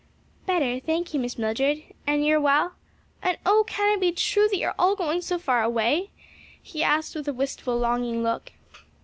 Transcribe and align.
"Better, 0.47 0.79
thank 0.79 1.13
you, 1.13 1.19
Miss 1.19 1.37
Mildred. 1.37 1.83
And 2.07 2.25
you 2.25 2.37
are 2.37 2.41
well? 2.41 2.73
and 3.21 3.37
oh, 3.45 3.63
can 3.67 3.95
it 3.95 4.01
be 4.01 4.11
true 4.11 4.47
that 4.47 4.57
you 4.57 4.65
are 4.69 4.75
all 4.79 4.95
going 4.95 5.21
so 5.21 5.37
far 5.37 5.61
away?" 5.61 6.09
he 6.59 6.81
asked 6.81 7.13
with 7.13 7.27
a 7.27 7.33
wistful, 7.33 7.77
longing 7.77 8.23
look. 8.23 8.51